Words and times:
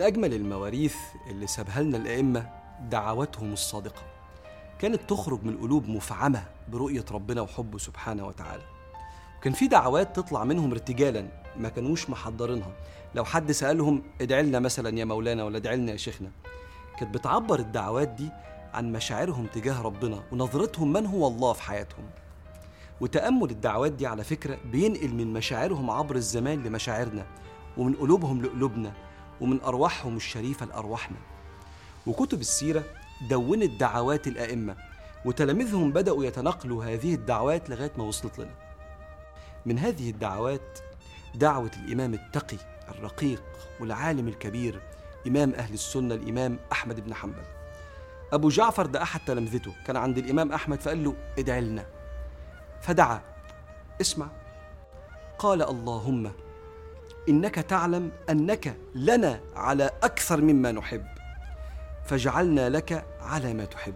من 0.00 0.06
أجمل 0.06 0.34
المواريث 0.34 0.96
اللي 1.30 1.46
سابها 1.46 1.82
لنا 1.82 1.96
الأئمة 1.96 2.50
دعواتهم 2.90 3.52
الصادقة. 3.52 4.02
كانت 4.78 5.00
تخرج 5.08 5.44
من 5.44 5.56
قلوب 5.56 5.88
مفعمة 5.88 6.42
برؤية 6.68 7.04
ربنا 7.10 7.40
وحبه 7.40 7.78
سبحانه 7.78 8.26
وتعالى. 8.26 8.62
وكان 9.38 9.52
في 9.52 9.66
دعوات 9.66 10.16
تطلع 10.16 10.44
منهم 10.44 10.70
ارتجالا 10.70 11.28
ما 11.56 11.68
كانوش 11.68 12.10
محضرينها. 12.10 12.72
لو 13.14 13.24
حد 13.24 13.52
سألهم 13.52 14.02
ادعي 14.20 14.42
لنا 14.42 14.58
مثلا 14.58 14.98
يا 14.98 15.04
مولانا 15.04 15.44
ولا 15.44 15.56
ادعي 15.56 15.76
لنا 15.76 15.92
يا 15.92 15.96
شيخنا. 15.96 16.30
كانت 16.98 17.14
بتعبر 17.14 17.58
الدعوات 17.58 18.08
دي 18.08 18.28
عن 18.74 18.92
مشاعرهم 18.92 19.46
تجاه 19.46 19.82
ربنا 19.82 20.22
ونظرتهم 20.32 20.92
من 20.92 21.06
هو 21.06 21.28
الله 21.28 21.52
في 21.52 21.62
حياتهم. 21.62 22.04
وتأمل 23.00 23.50
الدعوات 23.50 23.92
دي 23.92 24.06
على 24.06 24.24
فكرة 24.24 24.58
بينقل 24.64 25.14
من 25.14 25.32
مشاعرهم 25.32 25.90
عبر 25.90 26.16
الزمان 26.16 26.62
لمشاعرنا 26.62 27.26
ومن 27.76 27.94
قلوبهم 27.94 28.42
لقلوبنا 28.42 28.92
ومن 29.40 29.60
أرواحهم 29.60 30.16
الشريفة 30.16 30.66
لأرواحنا 30.66 31.16
وكتب 32.06 32.40
السيرة 32.40 32.84
دونت 33.30 33.80
دعوات 33.80 34.26
الأئمة 34.26 34.76
وتلاميذهم 35.24 35.92
بدأوا 35.92 36.24
يتنقلوا 36.24 36.84
هذه 36.84 37.14
الدعوات 37.14 37.70
لغاية 37.70 37.92
ما 37.98 38.04
وصلت 38.04 38.38
لنا. 38.38 38.54
من 39.66 39.78
هذه 39.78 40.10
الدعوات 40.10 40.78
دعوة 41.34 41.70
الإمام 41.84 42.14
التقي 42.14 42.56
الرقيق 42.88 43.42
والعالم 43.80 44.28
الكبير 44.28 44.82
إمام 45.26 45.54
أهل 45.54 45.74
السنة 45.74 46.14
الإمام 46.14 46.58
أحمد 46.72 47.00
بن 47.00 47.14
حنبل. 47.14 47.42
أبو 48.32 48.48
جعفر 48.48 48.86
ده 48.86 49.02
أحد 49.02 49.20
تلامذته 49.26 49.74
كان 49.86 49.96
عند 49.96 50.18
الإمام 50.18 50.52
أحمد 50.52 50.80
فقال 50.80 51.04
له 51.04 51.14
ادعي 51.38 51.60
لنا. 51.60 51.86
فدعا. 52.80 53.20
اسمع. 54.00 54.28
قال 55.38 55.62
اللهم 55.62 56.32
إنك 57.28 57.54
تعلم 57.54 58.12
أنك 58.30 58.76
لنا 58.94 59.40
على 59.56 59.90
أكثر 60.02 60.40
مما 60.40 60.72
نحب. 60.72 61.04
فاجعلنا 62.04 62.68
لك 62.68 63.04
على 63.20 63.54
ما 63.54 63.64
تحب. 63.64 63.94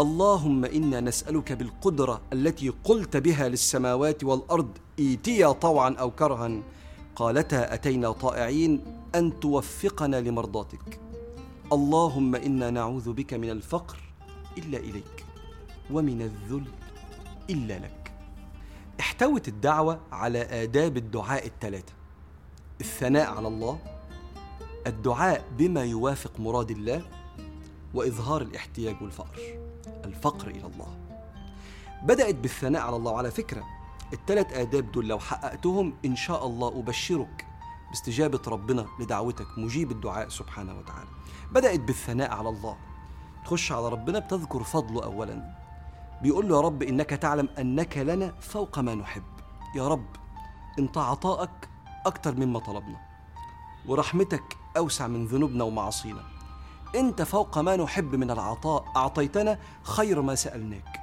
اللهم 0.00 0.64
إنا 0.64 1.00
نسألك 1.00 1.52
بالقدرة 1.52 2.20
التي 2.32 2.68
قلت 2.68 3.16
بها 3.16 3.48
للسماوات 3.48 4.24
والأرض 4.24 4.78
إيتيا 4.98 5.52
طوعا 5.52 5.94
أو 6.00 6.10
كرها. 6.10 6.62
قالتا 7.16 7.74
أتينا 7.74 8.12
طائعين 8.12 8.84
أن 9.14 9.40
توفقنا 9.40 10.20
لمرضاتك. 10.20 11.00
اللهم 11.72 12.34
إنا 12.34 12.70
نعوذ 12.70 13.12
بك 13.12 13.34
من 13.34 13.50
الفقر 13.50 13.96
إلا 14.58 14.78
إليك 14.78 15.24
ومن 15.90 16.22
الذل 16.22 16.64
إلا 17.50 17.78
لك. 17.78 18.12
احتوت 19.00 19.48
الدعوة 19.48 20.00
على 20.12 20.62
آداب 20.62 20.96
الدعاء 20.96 21.46
الثلاثة. 21.46 21.92
الثناء 22.82 23.36
على 23.36 23.48
الله 23.48 23.78
الدعاء 24.86 25.44
بما 25.58 25.84
يوافق 25.84 26.40
مراد 26.40 26.70
الله 26.70 27.02
وإظهار 27.94 28.42
الاحتياج 28.42 29.02
والفقر 29.02 29.58
الفقر 30.04 30.48
إلى 30.48 30.66
الله. 30.66 30.96
بدأت 32.02 32.34
بالثناء 32.34 32.82
على 32.82 32.96
الله. 32.96 33.12
وعلى 33.12 33.30
فكرة 33.30 33.64
الثلاث 34.12 34.52
آداب 34.52 34.92
دول 34.92 35.08
لو 35.08 35.18
حققتهم 35.18 35.94
إن 36.04 36.16
شاء 36.16 36.46
الله 36.46 36.68
أبشرك 36.68 37.46
باستجابة 37.90 38.40
ربنا 38.46 38.86
لدعوتك 39.00 39.58
مجيب 39.58 39.90
الدعاء 39.90 40.28
سبحانه 40.28 40.78
وتعالى. 40.78 41.08
بدأت 41.52 41.80
بالثناء 41.80 42.30
على 42.30 42.48
الله. 42.48 42.76
تخش 43.44 43.72
على 43.72 43.88
ربنا 43.88 44.18
بتذكر 44.18 44.62
فضله 44.62 45.04
أولا. 45.04 45.54
بيقول 46.22 46.48
له 46.48 46.56
يا 46.56 46.60
رب 46.60 46.82
إنك 46.82 47.10
تعلم 47.10 47.48
أنك 47.58 47.98
لنا 47.98 48.34
فوق 48.40 48.78
ما 48.78 48.94
نحب. 48.94 49.22
يا 49.76 49.88
رب 49.88 50.06
انت 50.78 50.98
عطائك 50.98 51.68
أكتر 52.06 52.34
مما 52.34 52.58
طلبنا. 52.58 53.00
ورحمتك 53.86 54.56
أوسع 54.76 55.06
من 55.06 55.26
ذنوبنا 55.26 55.64
ومعاصينا. 55.64 56.22
أنت 56.94 57.22
فوق 57.22 57.58
ما 57.58 57.76
نحب 57.76 58.14
من 58.14 58.30
العطاء 58.30 58.84
أعطيتنا 58.96 59.58
خير 59.82 60.22
ما 60.22 60.34
سألناك. 60.34 61.00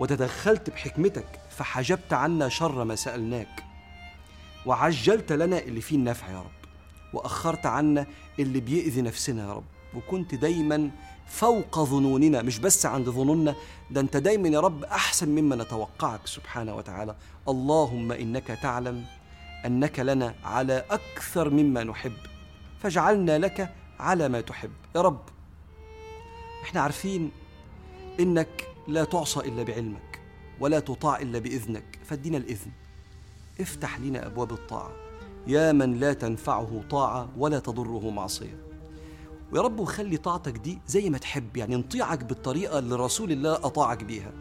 وتدخلت 0.00 0.70
بحكمتك 0.70 1.40
فحجبت 1.50 2.12
عنا 2.12 2.48
شر 2.48 2.84
ما 2.84 2.94
سألناك. 2.94 3.64
وعجلت 4.66 5.32
لنا 5.32 5.58
اللي 5.58 5.80
فيه 5.80 5.96
النفع 5.96 6.30
يا 6.30 6.40
رب. 6.40 6.56
وأخرت 7.12 7.66
عنا 7.66 8.06
اللي 8.38 8.60
بيأذي 8.60 9.02
نفسنا 9.02 9.48
يا 9.48 9.52
رب. 9.52 9.64
وكنت 9.94 10.34
دايما 10.34 10.90
فوق 11.26 11.80
ظنوننا 11.80 12.42
مش 12.42 12.58
بس 12.58 12.86
عند 12.86 13.10
ظنوننا 13.10 13.54
ده 13.90 14.00
أنت 14.00 14.16
دايما 14.16 14.48
يا 14.48 14.60
رب 14.60 14.84
أحسن 14.84 15.28
مما 15.28 15.56
نتوقعك 15.56 16.26
سبحانه 16.26 16.74
وتعالى. 16.74 17.16
اللهم 17.48 18.12
إنك 18.12 18.46
تعلم 18.46 19.04
أنك 19.66 20.00
لنا 20.00 20.34
على 20.44 20.84
أكثر 20.90 21.50
مما 21.50 21.84
نحب. 21.84 22.16
فاجعلنا 22.78 23.38
لك 23.38 23.74
على 23.98 24.28
ما 24.28 24.40
تحب. 24.40 24.70
يا 24.96 25.00
رب 25.00 25.20
إحنا 26.62 26.80
عارفين 26.80 27.30
إنك 28.20 28.68
لا 28.88 29.04
تعصى 29.04 29.40
إلا 29.40 29.62
بعلمك 29.62 30.20
ولا 30.60 30.80
تطاع 30.80 31.18
إلا 31.18 31.38
بإذنك. 31.38 31.98
فادينا 32.04 32.36
الإذن. 32.36 32.70
افتح 33.60 34.00
لنا 34.00 34.26
أبواب 34.26 34.52
الطاعة. 34.52 34.92
يا 35.46 35.72
من 35.72 36.00
لا 36.00 36.12
تنفعه 36.12 36.84
طاعة 36.90 37.28
ولا 37.36 37.58
تضره 37.58 38.10
معصية. 38.10 38.58
ويا 39.52 39.62
رب 39.62 39.80
وخلي 39.80 40.16
طاعتك 40.16 40.52
دي 40.52 40.78
زي 40.86 41.10
ما 41.10 41.18
تحب 41.18 41.56
يعني 41.56 41.76
نطيعك 41.76 42.24
بالطريقة 42.24 42.78
اللي 42.78 42.94
رسول 42.96 43.32
الله 43.32 43.54
أطاعك 43.54 44.04
بيها. 44.04 44.32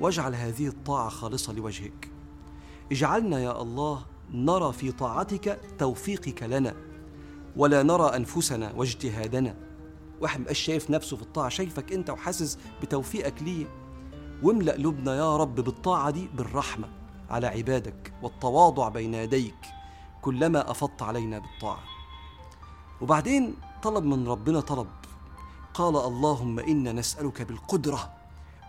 واجعل 0.00 0.34
هذه 0.34 0.66
الطاعة 0.66 1.08
خالصة 1.08 1.52
لوجهك. 1.52 2.08
اجعلنا 2.92 3.40
يا 3.40 3.62
الله 3.62 4.06
نرى 4.34 4.72
في 4.72 4.92
طاعتك 4.92 5.60
توفيقك 5.78 6.42
لنا 6.42 6.74
ولا 7.56 7.82
نرى 7.82 8.16
أنفسنا 8.16 8.72
واجتهادنا. 8.76 9.56
واحد 10.20 10.40
مبقاش 10.40 10.58
شايف 10.58 10.90
نفسه 10.90 11.16
في 11.16 11.22
الطاعة 11.22 11.48
شايفك 11.48 11.92
أنت 11.92 12.10
وحاسس 12.10 12.58
بتوفيقك 12.82 13.42
ليه؟ 13.42 13.66
واملأ 14.42 14.72
قلوبنا 14.72 15.16
يا 15.16 15.36
رب 15.36 15.54
بالطاعة 15.54 16.10
دي 16.10 16.28
بالرحمة 16.34 16.88
على 17.30 17.46
عبادك 17.46 18.12
والتواضع 18.22 18.88
بين 18.88 19.14
يديك 19.14 19.54
كلما 20.22 20.70
أفضت 20.70 21.02
علينا 21.02 21.38
بالطاعة. 21.38 21.80
وبعدين 23.00 23.54
طلب 23.82 24.04
من 24.04 24.28
ربنا 24.28 24.60
طلب. 24.60 24.86
قال 25.74 25.96
اللهم 25.96 26.58
إنا 26.58 26.92
نسألك 26.92 27.42
بالقدرة 27.42 28.12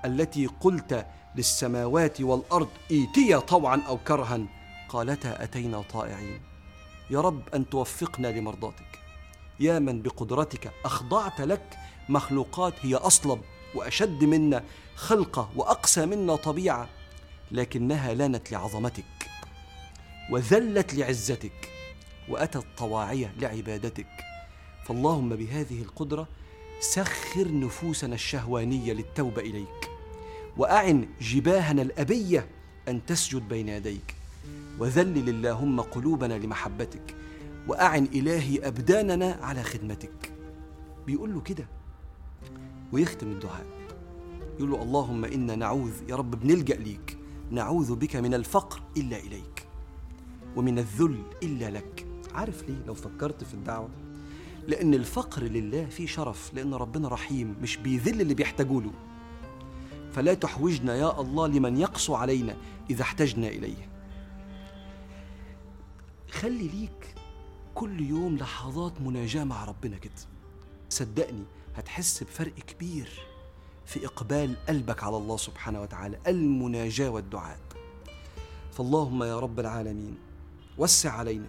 التي 0.05 0.45
قلت 0.47 1.05
للسماوات 1.35 2.21
والأرض 2.21 2.67
إيتيا 2.91 3.39
طوعا 3.39 3.81
أو 3.87 3.97
كرها 3.97 4.39
قالتا 4.91 5.43
أتينا 5.43 5.81
طائعين. 5.81 6.41
يا 7.09 7.21
رب 7.21 7.41
أن 7.55 7.69
توفقنا 7.69 8.27
لمرضاتك. 8.27 8.99
يا 9.59 9.79
من 9.79 10.01
بقدرتك 10.01 10.71
أخضعت 10.85 11.41
لك 11.41 11.77
مخلوقات 12.09 12.73
هي 12.81 12.95
أصلب 12.95 13.41
وأشد 13.75 14.23
منا 14.23 14.63
خلقه 14.95 15.51
وأقسى 15.55 16.05
منا 16.05 16.35
طبيعة 16.35 16.89
لكنها 17.51 18.13
لانت 18.13 18.51
لعظمتك 18.51 19.29
وذلت 20.31 20.93
لعزتك 20.93 21.69
وأتت 22.29 22.65
طواعيه 22.77 23.33
لعبادتك. 23.39 24.07
فاللهم 24.85 25.29
بهذه 25.29 25.81
القدرة 25.81 26.27
سخر 26.79 27.51
نفوسنا 27.51 28.15
الشهوانية 28.15 28.93
للتوبة 28.93 29.41
إليك 29.41 29.89
وأعن 30.57 31.07
جباهنا 31.21 31.81
الأبية 31.81 32.47
أن 32.87 33.05
تسجد 33.05 33.47
بين 33.47 33.69
يديك. 33.69 34.20
وذلل 34.79 35.29
اللهم 35.29 35.81
قلوبنا 35.81 36.33
لمحبتك 36.33 37.15
وأعن 37.67 38.05
إلهي 38.05 38.67
أبداننا 38.67 39.39
على 39.41 39.63
خدمتك. 39.63 40.31
بيقول 41.07 41.33
له 41.33 41.41
كده 41.41 41.67
ويختم 42.91 43.31
الدعاء. 43.31 43.65
يقول 44.57 44.71
له 44.71 44.81
اللهم 44.81 45.25
إنا 45.25 45.55
نعوذ 45.55 46.09
يا 46.09 46.15
رب 46.15 46.31
بنلجأ 46.31 46.75
ليك. 46.75 47.17
نعوذ 47.51 47.95
بك 47.95 48.15
من 48.15 48.33
الفقر 48.33 48.81
إلا 48.97 49.17
إليك 49.17 49.67
ومن 50.55 50.79
الذل 50.79 51.23
إلا 51.43 51.69
لك. 51.69 52.05
عارف 52.33 52.63
ليه؟ 52.69 52.85
لو 52.87 52.93
فكرت 52.93 53.43
في 53.43 53.53
الدعوة. 53.53 53.89
لأن 54.67 54.93
الفقر 54.93 55.43
لله 55.43 55.85
فيه 55.85 56.07
شرف 56.07 56.53
لأن 56.53 56.73
ربنا 56.73 57.07
رحيم 57.07 57.55
مش 57.61 57.77
بيذل 57.77 58.21
اللي 58.21 58.33
بيحتاجوا 58.33 58.81
له. 58.81 58.91
فلا 60.11 60.33
تحوجنا 60.33 60.95
يا 60.95 61.21
الله 61.21 61.47
لمن 61.47 61.77
يقسو 61.77 62.15
علينا 62.15 62.55
إذا 62.89 63.01
احتجنا 63.01 63.47
إليه. 63.47 63.90
خلي 66.31 66.67
ليك 66.67 67.15
كل 67.75 68.01
يوم 68.01 68.37
لحظات 68.37 69.01
مناجاة 69.01 69.43
مع 69.43 69.65
ربنا 69.65 69.97
كده. 69.97 70.13
صدقني 70.89 71.43
هتحس 71.75 72.23
بفرق 72.23 72.53
كبير 72.53 73.27
في 73.85 74.05
إقبال 74.05 74.55
قلبك 74.69 75.03
على 75.03 75.17
الله 75.17 75.37
سبحانه 75.37 75.81
وتعالى 75.81 76.19
المناجاة 76.27 77.09
والدعاء. 77.09 77.59
فاللهم 78.71 79.23
يا 79.23 79.39
رب 79.39 79.59
العالمين 79.59 80.17
وسع 80.77 81.11
علينا 81.11 81.47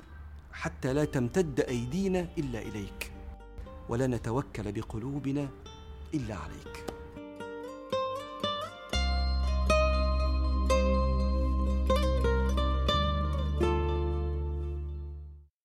حتى 0.52 0.92
لا 0.92 1.04
تمتد 1.04 1.60
أيدينا 1.60 2.28
إلا 2.38 2.62
إليك 2.62 3.12
ولا 3.88 4.06
نتوكل 4.06 4.72
بقلوبنا 4.72 5.48
إلا 6.14 6.34
عليك. 6.34 6.91